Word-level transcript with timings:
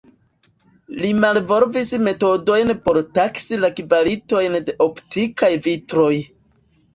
Li 1.01 1.09
malvolvis 1.17 1.91
metodojn 2.07 2.73
por 2.87 2.97
taksi 3.19 3.61
la 3.67 3.71
kvalitojn 3.81 4.59
de 4.71 4.77
optikaj 4.87 5.53
vitroj. 5.69 6.11